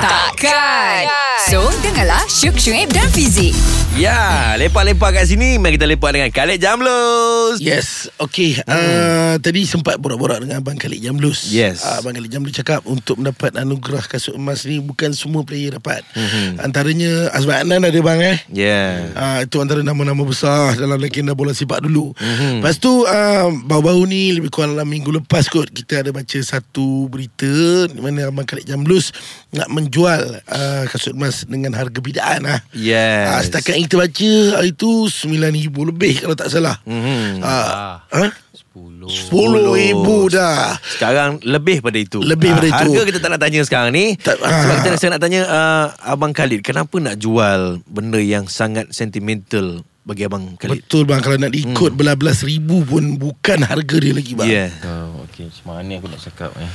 Takkan. 0.00 1.10
So, 1.50 1.68
dengarlah 1.84 2.24
Syuk 2.30 2.56
Syuib 2.56 2.88
dan 2.92 3.08
Fizik. 3.12 3.52
Ya, 3.96 4.52
lepak-lepak 4.60 5.08
kat 5.08 5.24
sini 5.24 5.56
Mari 5.56 5.80
kita 5.80 5.88
lepak 5.88 6.12
dengan 6.12 6.28
Khalid 6.28 6.60
Jamlus. 6.60 7.56
Yes 7.64 8.12
Okay 8.20 8.60
uh, 8.68 9.40
Tadi 9.40 9.64
sempat 9.64 9.96
borak-borak 9.96 10.44
Dengan 10.44 10.60
Abang 10.60 10.76
Khalid 10.76 11.00
Jamlus 11.00 11.48
Yes. 11.48 11.80
uh, 11.80 12.04
Abang 12.04 12.12
Khalid 12.12 12.28
Jamlus 12.28 12.52
cakap 12.52 12.84
Untuk 12.84 13.16
mendapat 13.16 13.56
anugerah 13.56 14.04
kasut 14.04 14.36
emas 14.36 14.68
ni 14.68 14.84
Bukan 14.84 15.16
semua 15.16 15.48
player 15.48 15.80
dapat 15.80 16.04
mm-hmm. 16.12 16.60
Antaranya 16.60 17.32
Azman 17.32 17.64
Adnan 17.64 17.88
ada 17.88 18.00
bang 18.04 18.20
eh 18.20 18.38
Yeah. 18.52 19.16
Uh, 19.16 19.38
itu 19.48 19.56
antara 19.64 19.80
nama-nama 19.80 20.20
besar 20.28 20.76
dalam 20.76 20.96
legenda 21.00 21.32
bola 21.32 21.56
sepak 21.56 21.84
dulu. 21.84 22.12
Mm-hmm. 22.16 22.60
Lepas 22.60 22.76
tu 22.80 23.04
uh, 23.04 23.48
baru-baru 23.64 24.04
ni 24.08 24.22
lebih 24.36 24.52
kurang 24.52 24.76
dalam 24.76 24.88
minggu 24.88 25.12
lepas 25.12 25.48
kot 25.48 25.72
kita 25.72 26.04
ada 26.04 26.10
baca 26.12 26.38
satu 26.40 27.08
berita 27.08 27.88
di 27.90 28.00
mana 28.00 28.28
Abang 28.28 28.44
Khalid 28.48 28.64
Jamlus 28.68 29.12
nak 29.52 29.68
menjual 29.72 30.40
uh, 30.46 30.84
kasut 30.88 31.12
emas 31.16 31.44
dengan 31.44 31.72
harga 31.76 32.00
bidaan 32.00 32.48
lah. 32.48 32.60
Yes. 32.72 33.28
Uh, 33.28 33.40
setakat 33.44 33.76
kita 33.86 33.94
baca 33.96 34.30
hari 34.58 34.70
tu 34.74 35.06
9,000 35.06 35.70
lebih 35.70 36.14
kalau 36.20 36.34
tak 36.34 36.50
salah. 36.50 36.76
Mhm. 36.82 37.40
Uh, 37.40 38.02
huh? 38.10 38.30
10 38.76 39.08
10,000 39.08 40.36
dah. 40.36 40.76
Sekarang 40.76 41.40
lebih 41.40 41.80
pada 41.80 41.96
itu 41.96 42.20
Lebih 42.20 42.52
Ah, 42.52 42.56
pada 42.60 42.68
itu. 42.68 42.76
Harga 42.92 43.00
kita 43.08 43.18
tak 43.24 43.30
nak 43.32 43.40
tanya 43.40 43.60
sekarang 43.64 43.88
ni 43.88 44.20
Tak- 44.20 44.36
Sebab 44.36 44.52
ah. 44.52 44.82
kita 44.84 44.96
saya 45.00 45.10
nak 45.16 45.22
tanya 45.24 45.40
uh, 45.48 45.86
Abang 46.04 46.36
Khalid 46.36 46.60
Kenapa 46.60 46.92
nak 47.00 47.16
jual 47.16 47.80
Benda 47.88 48.20
yang 48.20 48.44
sangat 48.52 48.92
sentimental 48.92 49.80
Bagi 50.04 50.28
Abang 50.28 50.60
Khalid 50.60 50.84
Betul 50.84 51.08
bang 51.08 51.24
Kalau 51.24 51.40
nak 51.40 51.56
diikut 51.56 51.96
hmm. 51.96 51.98
belas-belas 51.98 52.44
ribu 52.44 52.84
pun 52.84 53.16
Bukan 53.16 53.64
harga 53.64 53.96
dia 53.96 54.12
lagi 54.12 54.32
bang 54.36 54.48
Yeah 54.50 54.68
Oh, 54.84 55.24
okay, 55.24 55.48
macam 55.48 55.64
mana 55.72 55.92
aku 55.96 56.08
nak 56.12 56.20
cakap 56.20 56.50
eh? 56.60 56.72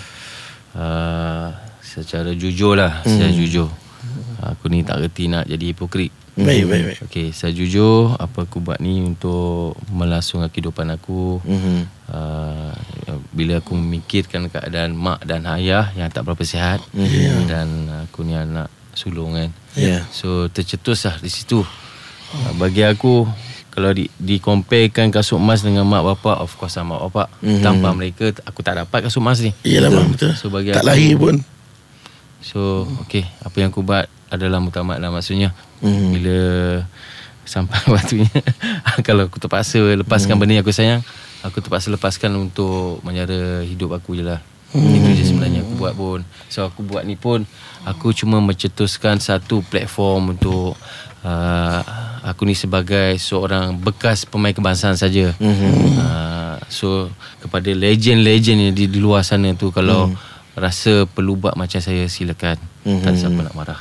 Uh, 0.71 1.47
secara 1.83 2.31
jujur 2.31 2.79
lah, 2.79 3.03
hmm. 3.03 3.11
saya 3.11 3.31
jujur. 3.35 3.67
Aku 4.39 4.71
ni 4.71 4.81
tak 4.81 5.03
reti 5.03 5.27
nak 5.27 5.43
jadi 5.43 5.75
hipokrit. 5.75 6.09
Baik 6.31 6.63
baik 6.63 6.83
baik 6.87 6.99
Okay, 7.11 7.27
saya 7.35 7.51
jujur 7.51 8.15
apa 8.15 8.47
aku 8.47 8.63
buat 8.63 8.79
ni 8.79 9.03
untuk 9.03 9.75
melasungkan 9.91 10.47
kehidupan 10.47 10.87
aku. 10.95 11.43
Mhm. 11.43 11.79
Uh, 12.07 12.71
bila 13.31 13.59
aku 13.59 13.75
memikirkan 13.75 14.47
keadaan 14.51 14.95
mak 14.95 15.23
dan 15.23 15.47
ayah 15.47 15.91
yang 15.95 16.11
tak 16.11 16.27
berapa 16.27 16.43
sihat 16.43 16.83
mm-hmm. 16.91 17.47
dan 17.47 17.67
aku 18.07 18.23
ni 18.27 18.35
anak 18.35 18.67
sulung 18.95 19.35
kan. 19.35 19.51
Yeah. 19.75 20.07
So 20.11 20.51
tercetus 20.51 21.07
lah 21.07 21.15
di 21.19 21.31
situ. 21.31 21.63
Uh, 22.31 22.51
bagi 22.59 22.83
aku 22.83 23.27
kalau 23.71 23.95
di 23.95 24.11
dikomparekan 24.19 25.11
kasut 25.15 25.39
emas 25.39 25.63
dengan 25.63 25.87
mak 25.87 26.03
bapak 26.03 26.43
of 26.43 26.51
course 26.59 26.75
lah 26.75 26.83
mak 26.83 26.99
bapak 27.07 27.27
mm-hmm. 27.39 27.63
tanpa 27.63 27.95
mereka 27.95 28.35
aku 28.43 28.59
tak 28.59 28.79
dapat 28.79 29.07
kasut 29.07 29.23
emas 29.23 29.39
ni. 29.39 29.51
Iyalah 29.63 29.91
bang 29.91 30.07
betul 30.11 30.31
So 30.35 30.51
bagi 30.51 30.75
Tak 30.75 30.83
aku- 30.83 30.91
lahir 30.91 31.15
pun 31.15 31.35
So 32.41 32.89
okay 33.05 33.29
Apa 33.45 33.61
yang 33.61 33.69
aku 33.69 33.85
buat 33.85 34.09
Adalah 34.33 34.57
mutamat 34.63 34.97
lah 34.97 35.11
maksudnya 35.13 35.53
mm. 35.81 36.07
Bila 36.15 36.39
Sampai 37.43 37.81
waktunya 37.93 38.29
Kalau 39.07 39.27
aku 39.27 39.37
terpaksa 39.41 39.81
Lepaskan 39.81 40.37
mm. 40.37 40.39
benda 40.39 40.53
yang 40.57 40.65
aku 40.65 40.73
sayang 40.73 41.01
Aku 41.43 41.59
terpaksa 41.59 41.91
lepaskan 41.91 42.31
Untuk 42.37 43.01
Menyara 43.01 43.65
hidup 43.65 43.97
aku 43.97 44.15
je 44.17 44.23
lah 44.23 44.39
mm. 44.73 44.95
Itu 44.97 45.09
je 45.17 45.23
sebenarnya 45.27 45.65
aku 45.65 45.73
buat 45.75 45.93
pun 45.97 46.19
So 46.47 46.63
aku 46.63 46.85
buat 46.85 47.03
ni 47.03 47.17
pun 47.17 47.43
Aku 47.83 48.13
cuma 48.13 48.39
mencetuskan 48.39 49.17
Satu 49.19 49.65
platform 49.65 50.37
untuk 50.37 50.77
uh, 51.25 51.81
aku 52.25 52.45
ni 52.45 52.53
sebagai 52.57 53.17
seorang 53.17 53.77
bekas 53.77 54.25
pemain 54.25 54.53
kebangsaan 54.53 54.97
saja. 54.97 55.33
Mm-hmm. 55.37 55.73
Uh, 55.97 56.57
so 56.69 57.09
kepada 57.41 57.69
legend-legend 57.73 58.69
yang 58.69 58.75
di, 58.75 58.85
di 58.89 58.99
luar 59.01 59.25
sana 59.25 59.53
tu 59.57 59.73
kalau 59.73 60.09
mm. 60.09 60.57
rasa 60.57 61.05
perlu 61.09 61.37
buat 61.37 61.57
macam 61.57 61.81
saya 61.81 62.05
silakan. 62.09 62.57
Mm-hmm. 62.85 63.05
Tak 63.05 63.13
siapa 63.17 63.39
nak 63.41 63.55
marah. 63.57 63.79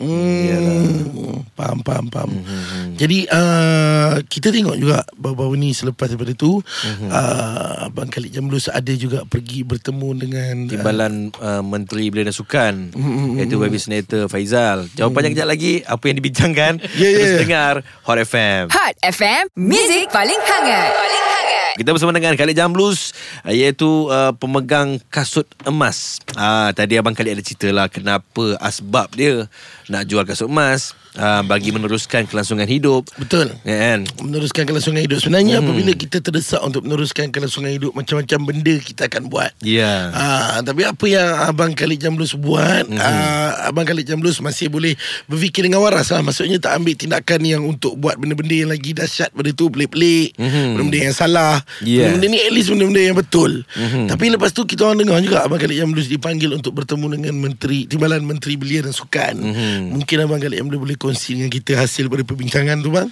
Hmm, 0.00 1.44
faham, 1.52 1.84
faham, 1.84 2.06
faham. 2.08 2.30
Mm-hmm. 2.32 2.96
Jadi 2.96 3.18
uh, 3.28 4.24
kita 4.24 4.48
tengok 4.48 4.76
juga 4.80 5.04
baru-baru 5.20 5.60
ni 5.60 5.76
selepas 5.76 6.08
daripada 6.08 6.32
tu 6.32 6.64
mm-hmm. 6.64 7.10
uh, 7.12 7.86
Abang 7.92 8.08
Khalid 8.08 8.32
Jamlus 8.32 8.72
ada 8.72 8.88
juga 8.96 9.28
pergi 9.28 9.60
bertemu 9.62 10.08
dengan 10.16 10.54
Timbalan 10.64 11.28
uh, 11.36 11.60
Menteri 11.60 12.08
Belia 12.08 12.32
dan 12.32 12.36
Sukan 12.36 12.74
mm-hmm. 12.96 13.36
Iaitu 13.36 13.60
YB 13.60 13.76
Senator 13.76 14.32
Faizal 14.32 14.88
Jawapannya 14.96 15.30
mm. 15.32 15.34
kejap 15.36 15.48
lagi 15.48 15.72
Apa 15.84 16.04
yang 16.08 16.16
dibincangkan 16.18 16.72
Yeah, 16.96 17.12
yeah. 17.12 17.18
Terus 17.20 17.34
dengar 17.44 17.74
Hot 18.08 18.18
FM 18.18 18.72
Hot 18.72 18.94
FM, 19.04 19.52
Music 19.54 20.08
paling 20.08 20.40
hangat. 20.40 20.90
Paling 20.96 21.24
hangat. 21.28 21.74
Kita 21.76 21.88
bersama 21.92 22.12
dengan 22.16 22.32
Khalid 22.32 22.56
Jamlus 22.56 23.12
uh, 23.44 23.52
Iaitu 23.52 24.08
uh, 24.08 24.32
pemegang 24.40 25.00
kasut 25.12 25.44
emas 25.68 26.16
uh, 26.34 26.70
Tadi 26.72 26.96
Abang 26.96 27.12
Khalid 27.12 27.36
ada 27.36 27.42
cerita 27.44 27.68
lah 27.70 27.86
Kenapa 27.88 28.56
asbab 28.58 29.12
dia 29.12 29.46
Nak 29.88 30.02
jual 30.06 30.24
kasut 30.24 30.48
emas 30.48 30.92
uh, 31.16 31.42
Bagi 31.44 31.72
meneruskan 31.72 32.24
kelangsungan 32.24 32.64
hidup 32.66 33.08
Betul 33.18 33.52
Ya 33.62 33.76
kan 33.96 34.00
Meneruskan 34.20 34.64
kelangsungan 34.64 35.02
hidup 35.04 35.18
Sebenarnya 35.20 35.58
hmm. 35.58 35.64
apabila 35.64 35.92
kita 35.92 36.18
terdesak 36.20 36.60
Untuk 36.62 36.84
meneruskan 36.84 37.28
kelangsungan 37.28 37.72
hidup 37.72 37.92
Macam-macam 37.92 38.38
benda 38.42 38.74
kita 38.80 39.08
akan 39.10 39.28
buat 39.28 39.52
Ya 39.60 40.12
Ah, 40.12 40.60
tapi 40.62 40.84
apa 40.84 41.04
yang 41.08 41.28
Abang 41.48 41.72
Khalid 41.72 41.98
Jamlus 42.00 42.34
buat 42.34 42.86
mm-hmm. 42.88 43.00
ah, 43.00 43.68
Abang 43.68 43.84
Khalid 43.84 44.06
Jamlus 44.08 44.38
masih 44.40 44.68
boleh 44.68 44.94
Berfikir 45.26 45.64
dengan 45.66 45.82
waras 45.82 46.10
lah 46.10 46.20
Maksudnya 46.20 46.58
tak 46.58 46.78
ambil 46.78 46.94
tindakan 46.96 47.40
yang 47.42 47.62
Untuk 47.64 47.96
buat 47.96 48.16
benda-benda 48.16 48.54
yang 48.54 48.70
lagi 48.70 48.92
dahsyat 48.92 49.32
Pada 49.32 49.50
tu 49.52 49.68
pelik-pelik 49.68 50.34
Mhm. 50.38 50.76
Benda-benda 50.78 50.98
yang 51.10 51.16
salah 51.16 51.54
Yeah. 51.82 52.14
Benda-benda 52.14 52.26
ni 52.30 52.38
at 52.40 52.52
least 52.54 52.68
benda-benda 52.70 53.02
yang 53.02 53.16
betul 53.16 53.64
Mhm. 53.74 54.06
Tapi 54.08 54.24
lepas 54.32 54.50
tu 54.50 54.62
kita 54.64 54.86
orang 54.86 55.02
dengar 55.02 55.18
juga 55.20 55.44
Abang 55.44 55.58
Khalid 55.58 55.76
Jamlus 55.78 56.06
dipanggil 56.22 56.54
Untuk 56.54 56.72
bertemu 56.72 57.18
dengan 57.18 57.34
Menteri 57.36 57.84
Timbalan 57.84 58.22
Menteri 58.22 58.54
Belia 58.54 58.80
dan 58.80 58.94
Sukan 58.94 59.34
Mhm. 59.34 59.92
Mungkin 59.92 60.16
Abang 60.22 60.38
Khalid 60.38 60.56
Jamlus 60.56 60.78
boleh 60.78 60.94
kongsi 60.94 61.34
dengan 61.34 61.50
kita 61.50 61.74
Hasil 61.74 62.06
pada 62.06 62.22
perbincangan 62.22 62.78
tu 62.78 62.88
bang 62.88 63.10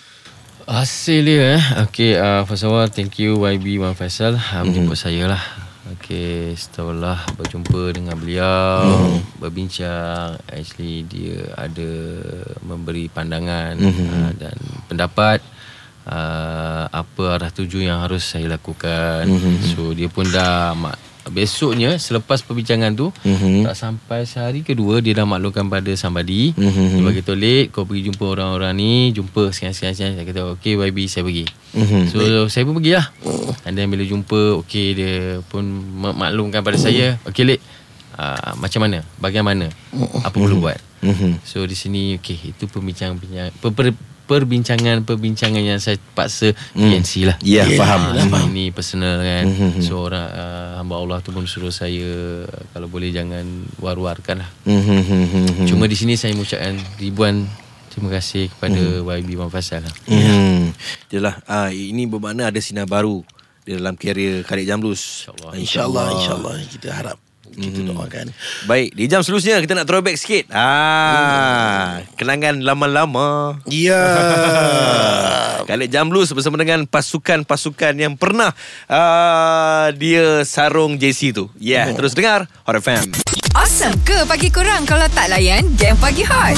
Hasil 0.63 1.27
dia 1.27 1.59
eh. 1.59 1.63
Okay, 1.83 2.15
uh, 2.15 2.47
first 2.47 2.63
of 2.63 2.71
all, 2.71 2.87
thank 2.87 3.19
you 3.19 3.35
YB 3.37 3.83
Wan 3.83 3.99
Faisal 3.99 4.39
uh, 4.39 4.63
menjemput 4.63 4.95
saya 4.95 5.27
lah. 5.27 5.43
Okay, 5.99 6.55
setelah 6.55 7.19
berjumpa 7.35 7.91
dengan 7.91 8.15
beliau, 8.15 8.87
berbincang, 9.37 10.39
actually 10.47 11.03
dia 11.03 11.43
ada 11.59 11.91
memberi 12.63 13.11
pandangan 13.11 13.75
uh, 13.75 14.31
dan 14.39 14.55
pendapat 14.87 15.43
uh, 16.07 16.87
apa 16.87 17.25
arah 17.35 17.51
tuju 17.51 17.83
yang 17.83 17.99
harus 17.99 18.23
saya 18.23 18.47
lakukan. 18.47 19.27
So 19.67 19.91
dia 19.91 20.07
pun 20.07 20.31
dah 20.31 20.71
mak- 20.73 21.03
besoknya 21.27 21.95
selepas 21.95 22.41
perbincangan 22.41 22.93
tu 22.93 23.13
Mhm. 23.21 23.63
tak 23.63 23.75
sampai 23.75 24.25
sehari 24.25 24.61
kedua 24.61 24.99
dia 24.99 25.13
dah 25.13 25.25
maklumkan 25.25 25.67
pada 25.67 25.93
somebody. 25.93 26.57
Mhm. 26.57 26.97
Dia 26.97 27.03
bagi 27.03 27.23
late 27.23 27.69
kau 27.69 27.85
pergi 27.85 28.09
jumpa 28.09 28.25
orang-orang 28.25 28.73
ni, 28.73 28.93
jumpa 29.11 29.51
sekian-sekian 29.51 29.93
saya 29.93 30.25
kata 30.25 30.57
okey 30.57 30.81
YB 30.81 31.05
saya 31.05 31.23
pergi. 31.23 31.45
Mhm. 31.73 32.01
So 32.09 32.19
saya 32.47 32.65
pun 32.65 32.75
pergilah. 32.75 33.13
And 33.63 33.77
then 33.77 33.87
bila 33.87 34.01
jumpa 34.03 34.65
okey 34.65 34.87
dia 34.95 35.15
pun 35.45 35.63
mak- 36.01 36.17
maklumkan 36.17 36.65
pada 36.65 36.77
saya, 36.77 37.21
okey 37.25 37.45
late 37.47 37.63
uh, 38.17 38.57
macam 38.57 38.81
mana? 38.83 39.05
Bagaimana? 39.17 39.69
Apa 40.21 40.33
perlu 40.33 40.63
buat? 40.63 40.81
Mhm. 41.01 41.41
So 41.43 41.65
di 41.65 41.73
sini 41.73 42.17
okey 42.17 42.53
itu 42.53 42.65
pembincang-pembincang 42.65 43.53
per, 43.55 43.71
per, 43.71 43.87
perbincangan-perbincangan 44.31 45.59
yang 45.59 45.83
saya 45.83 45.99
paksa 46.15 46.55
PNC 46.79 47.27
lah. 47.27 47.37
Ya, 47.43 47.67
Yeah. 47.67 47.83
faham. 47.83 48.15
Ini, 48.15 48.31
ini 48.55 48.65
personal 48.71 49.19
kan. 49.19 49.45
Mhm. 49.51 49.83
So 49.83 50.07
orang 50.07 50.31
uh, 50.31 50.79
hamba 50.79 50.95
Allah 51.03 51.19
tu 51.19 51.35
pun 51.35 51.51
suruh 51.51 51.75
saya 51.75 52.47
kalau 52.71 52.87
boleh 52.87 53.11
jangan 53.11 53.43
war-warkan 53.83 54.47
lah. 54.47 54.51
Mhm. 54.71 55.67
Cuma 55.67 55.91
di 55.91 55.99
sini 55.99 56.15
saya 56.15 56.31
mengucapkan 56.39 56.79
ribuan 57.03 57.51
terima 57.91 58.15
kasih 58.15 58.47
kepada 58.55 59.03
YB 59.03 59.35
Wan 59.35 59.51
Faisal 59.51 59.83
lah. 59.83 59.95
Hmm. 60.07 60.71
Jelah, 61.11 61.43
ah, 61.51 61.75
ini 61.75 62.07
bermakna 62.07 62.47
ada 62.55 62.63
sinar 62.63 62.87
baru 62.87 63.27
di 63.67 63.75
dalam 63.75 63.99
kerjaya 63.99 64.47
Khalid 64.47 64.67
Jamlus. 64.71 65.27
InsyaAllah. 65.27 65.53
InsyaAllah 65.59 66.07
InsyaAllah 66.15 66.55
Kita 66.71 66.89
harap 66.95 67.19
Kita 67.57 67.81
doakan 67.87 68.27
Baik, 68.69 68.95
di 68.95 69.05
jam 69.11 69.21
seterusnya 69.25 69.59
kita 69.63 69.75
nak 69.75 69.87
throwback 69.89 70.17
sikit. 70.17 70.53
Ah, 70.55 72.05
kenangan 72.15 72.63
lama-lama. 72.63 73.59
Ya 73.67 74.03
Khalid 75.71 75.95
Jamlus 75.95 76.35
bersama 76.35 76.59
dengan 76.59 76.83
pasukan-pasukan 76.83 77.95
yang 77.95 78.19
pernah 78.19 78.51
uh, 78.91 79.95
dia 79.95 80.43
sarung 80.43 80.99
JC 80.99 81.31
tu. 81.31 81.47
Ya, 81.63 81.87
yeah, 81.87 81.95
terus 81.95 82.19
dengar 82.19 82.51
Hot 82.67 82.75
FM. 82.75 83.40
Awesome 83.81 83.97
ke 84.05 84.29
pagi 84.29 84.53
korang 84.53 84.85
kalau 84.85 85.09
tak 85.09 85.33
layan 85.33 85.65
game 85.81 85.97
pagi 85.97 86.21
hot? 86.21 86.53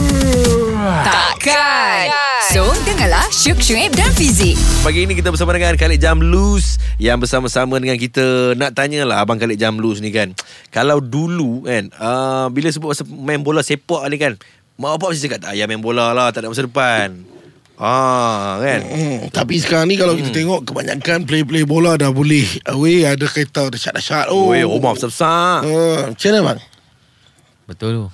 Takkan. 1.07 2.11
So, 2.51 2.67
dengarlah 2.83 3.23
Syuk 3.31 3.63
Syuib 3.63 3.95
dan 3.95 4.11
Fizik. 4.11 4.59
Pagi 4.83 5.07
ini 5.07 5.15
kita 5.15 5.31
bersama 5.31 5.55
dengan 5.55 5.79
Khalid 5.79 6.03
Jamlus 6.03 6.83
yang 6.99 7.23
bersama-sama 7.23 7.79
dengan 7.79 7.95
kita 7.95 8.59
nak 8.59 8.75
tanyalah 8.75 9.23
abang 9.23 9.39
Khalid 9.39 9.55
Jamlus 9.55 10.03
ni 10.03 10.11
kan. 10.11 10.35
Kalau 10.75 10.99
dulu 10.99 11.63
kan 11.63 11.95
uh, 11.95 12.51
bila 12.51 12.75
sebut 12.75 12.91
pasal 12.91 13.07
main 13.07 13.39
bola 13.39 13.63
sepak 13.63 14.03
ni 14.11 14.19
kan, 14.19 14.35
mak 14.75 14.99
bapak 14.99 15.15
mesti 15.15 15.31
cakap 15.31 15.47
tak 15.47 15.55
payah 15.55 15.71
main 15.71 15.79
bola 15.79 16.11
lah, 16.11 16.35
tak 16.35 16.43
ada 16.43 16.51
masa 16.51 16.67
depan. 16.67 17.23
Ah 17.79 18.59
kan. 18.59 18.83
Hmm, 18.83 19.31
tapi 19.31 19.63
sekarang 19.63 19.87
ni 19.87 19.95
kalau 19.95 20.19
kita 20.19 20.35
tengok 20.35 20.67
kebanyakan 20.67 21.23
play-play 21.23 21.63
bola 21.63 21.95
dah 21.95 22.11
boleh 22.11 22.51
away 22.67 23.07
ada 23.07 23.31
kereta 23.31 23.71
dahsyat-dahsyat. 23.71 24.27
Oh. 24.27 24.51
Oh, 24.51 24.59
Weh, 24.59 24.67
rumah 24.67 24.99
besar-besar. 24.99 25.63
Uh, 25.63 26.11
macam 26.11 26.27
mana 26.35 26.43
bang? 26.51 26.72
Betul 27.63 27.91
tu. 27.95 28.05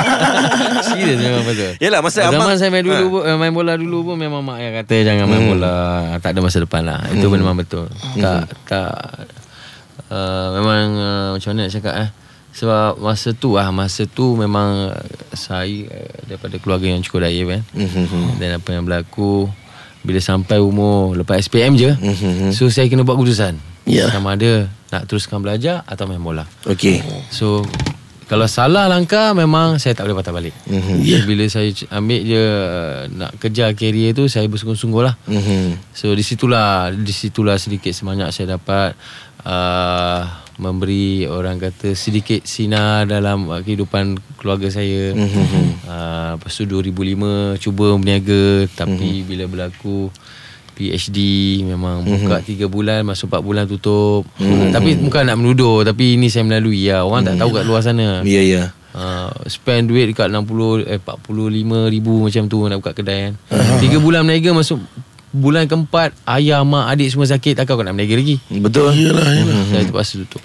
Serius 0.88 1.18
memang 1.18 1.44
betul. 1.44 1.76
Yalah, 1.78 2.00
masa 2.00 2.24
Zaman 2.24 2.40
abang- 2.40 2.56
saya 2.56 2.70
main 2.70 2.82
dulu 2.82 3.20
Ha. 3.20 3.32
eh, 3.32 3.36
main 3.36 3.52
bola 3.52 3.74
dulu 3.74 3.98
pun 4.04 4.16
memang 4.16 4.40
mak 4.40 4.58
yang 4.58 4.74
kata 4.74 4.94
jangan 5.02 5.24
main 5.26 5.44
bola, 5.46 5.76
tak 6.18 6.32
ada 6.32 6.40
masa 6.40 6.58
depan 6.58 6.82
lah. 6.82 7.00
Itu 7.08 7.28
pun 7.28 7.38
memang 7.38 7.54
betul. 7.54 7.86
Tak 8.16 8.48
tak 8.64 8.92
uh, 10.08 10.46
memang 10.56 10.84
uh, 10.92 11.28
macam 11.32 11.48
mana 11.52 11.60
nak 11.62 11.72
cakap 11.72 11.94
eh. 11.98 12.10
Sebab 12.50 12.98
masa 12.98 13.30
tu 13.30 13.54
lah 13.54 13.70
Masa 13.70 14.04
tu 14.04 14.34
memang 14.34 14.90
Saya 15.30 15.86
Daripada 16.26 16.58
keluarga 16.58 16.90
yang 16.90 16.98
cukup 16.98 17.22
daya 17.22 17.46
kan 17.46 17.62
Mhm. 17.70 18.42
Dan 18.42 18.58
apa 18.58 18.74
yang 18.74 18.82
berlaku 18.82 19.46
Bila 20.02 20.18
sampai 20.18 20.58
umur 20.58 21.14
Lepas 21.14 21.46
SPM 21.46 21.78
je 21.78 21.94
Mhm. 21.94 22.50
So 22.50 22.66
saya 22.66 22.90
kena 22.90 23.06
buat 23.06 23.14
keputusan 23.14 23.54
Ya. 23.86 24.10
Sama 24.10 24.34
ada 24.34 24.66
Nak 24.66 25.06
teruskan 25.06 25.38
belajar 25.38 25.86
Atau 25.86 26.10
main 26.10 26.18
bola 26.18 26.42
Okey. 26.66 26.98
So 27.30 27.62
kalau 28.30 28.46
salah 28.46 28.86
langkah 28.86 29.34
memang 29.34 29.82
saya 29.82 29.98
tak 29.98 30.06
boleh 30.06 30.22
patah 30.22 30.30
balik. 30.30 30.54
Mm-hmm. 30.70 30.98
Ya. 31.02 31.18
Bila 31.26 31.44
saya 31.50 31.74
ambil 31.90 32.20
je 32.22 32.38
uh, 32.38 33.10
nak 33.10 33.34
kejar 33.42 33.74
career 33.74 34.14
tu 34.14 34.30
saya 34.30 34.46
bersungguh-sungguh 34.46 35.02
lah. 35.02 35.18
Mhm. 35.26 35.90
So 35.90 36.14
di 36.14 36.22
situlah 36.22 36.94
di 36.94 37.10
situlah 37.10 37.58
sedikit 37.58 37.90
sebanyak 37.90 38.30
saya 38.30 38.54
dapat 38.54 38.94
uh, 39.42 40.30
memberi 40.62 41.26
orang 41.26 41.58
kata 41.58 41.98
sedikit 41.98 42.46
sinar 42.46 43.10
dalam 43.10 43.50
uh, 43.50 43.66
kehidupan 43.66 44.22
keluarga 44.38 44.70
saya. 44.70 45.10
Mm-hmm. 45.10 45.90
Uh, 45.90 46.30
lepas 46.38 46.54
tu 46.54 46.70
2005 46.70 47.58
cuba 47.66 47.86
berniaga 47.98 48.70
tapi 48.78 49.10
mm-hmm. 49.10 49.26
bila 49.26 49.44
berlaku 49.50 50.06
PhD 50.80 51.18
memang 51.60 52.00
Mhm. 52.00 52.24
buka 52.24 52.36
3 52.40 52.64
bulan 52.66 53.04
masuk 53.04 53.28
4 53.28 53.44
bulan 53.44 53.64
tutup. 53.68 54.24
Mm-hmm. 54.40 54.72
Tapi 54.72 54.90
bukan 54.96 55.22
nak 55.28 55.36
menuduh 55.36 55.84
tapi 55.84 56.16
ini 56.16 56.32
saya 56.32 56.48
melalui 56.48 56.88
ya. 56.88 57.04
Orang 57.04 57.28
tak 57.28 57.36
tahu 57.36 57.52
kat 57.52 57.68
luar 57.68 57.84
sana. 57.84 58.24
Ya, 58.24 58.40
ya. 58.40 58.72
Uh, 58.90 59.30
spend 59.46 59.86
duit 59.86 60.08
dekat 60.10 60.32
60 60.32 60.82
eh 60.82 60.98
45 60.98 61.86
ribu 61.86 62.26
macam 62.26 62.42
tu 62.48 62.64
nak 62.64 62.80
buka 62.80 62.96
kedai 62.96 63.28
kan. 63.28 63.34
Uh-huh. 63.52 63.78
3 63.84 64.00
bulan 64.00 64.24
berniaga 64.24 64.50
masuk 64.56 64.80
bulan 65.30 65.70
keempat 65.70 66.10
ayah 66.26 66.66
mak 66.66 66.90
adik 66.90 67.06
semua 67.06 67.28
sakit 67.28 67.54
takkan 67.54 67.78
kau 67.78 67.84
nak 67.84 67.94
berniaga 67.94 68.18
lagi. 68.18 68.36
Betul. 68.50 68.90
Yelah, 68.96 69.28
yelah. 69.30 69.54
Hmm. 69.54 69.68
Saya 69.70 69.82
terpaksa 69.86 70.18
tutup. 70.24 70.42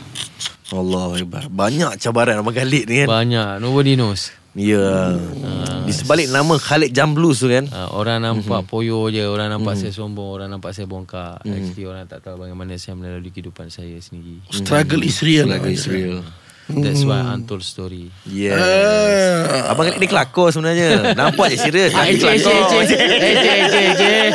Allah. 0.70 1.18
Banyak 1.50 1.98
cabaran 1.98 2.38
abang 2.38 2.54
Khalid 2.54 2.86
ni 2.86 2.96
kan. 3.02 3.08
Banyak 3.10 3.50
nobody 3.58 3.96
knows. 3.96 4.30
Ya. 4.56 5.20
Di 5.84 5.92
sebalik 5.94 6.32
nama 6.32 6.56
Khalid 6.56 6.96
Jamlus 6.96 7.44
tu 7.44 7.52
kan. 7.52 7.68
Uh, 7.68 7.92
orang 7.92 8.24
nampak 8.24 8.64
mm-hmm. 8.64 8.72
poyo 8.72 9.12
je, 9.12 9.28
orang 9.28 9.52
nampak 9.52 9.76
mm-hmm. 9.76 9.92
saya 9.92 10.00
sombong, 10.00 10.30
orang 10.32 10.50
nampak 10.50 10.72
saya 10.72 10.88
bongkar. 10.88 11.44
Mm-hmm. 11.44 11.56
Actually 11.60 11.86
orang 11.86 12.04
tak 12.08 12.20
tahu 12.24 12.36
bagaimana 12.40 12.80
saya 12.80 12.96
melalui 12.96 13.30
kehidupan 13.30 13.68
saya 13.68 14.00
sendiri. 14.00 14.40
Struggle 14.50 15.04
is 15.04 15.20
real. 15.22 15.52
Lagu 15.52 15.68
Israel. 15.68 16.24
That's 16.66 17.06
why 17.06 17.22
untold 17.22 17.62
story. 17.62 18.10
Yes. 18.26 18.58
Ah. 18.58 19.70
Abang 19.70 19.86
Khalid 19.86 20.02
ni 20.02 20.10
kelakor 20.10 20.50
sebenarnya. 20.50 21.14
Nampak 21.14 21.54
je 21.54 21.62
serius. 21.62 21.94
Cik. 21.94 22.02
Eh, 22.02 22.18
cik, 22.18 23.62
cik, 23.70 23.90
cik. 24.02 24.30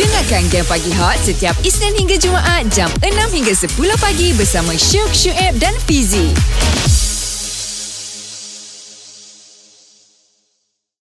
Dengarkan 0.00 0.42
Game 0.48 0.64
Pagi 0.64 0.92
Hot 0.96 1.20
setiap 1.20 1.52
Isnin 1.60 1.92
hingga 2.00 2.16
Jumaat 2.16 2.72
jam 2.72 2.88
6 3.04 3.12
hingga 3.12 3.52
10 3.52 3.76
pagi 4.00 4.32
bersama 4.32 4.72
Syuk 4.72 5.12
Syuib 5.12 5.60
dan 5.60 5.76
Fizik. 5.84 6.32